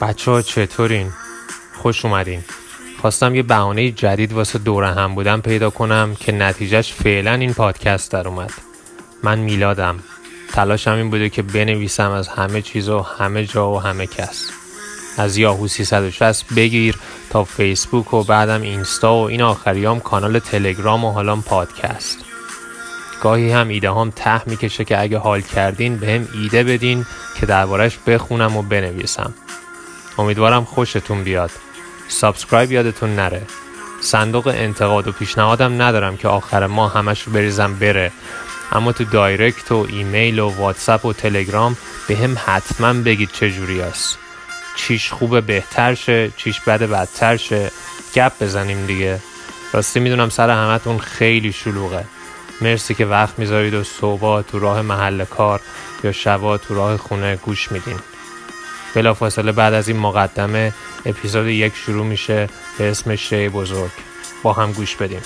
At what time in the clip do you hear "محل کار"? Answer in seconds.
54.82-55.60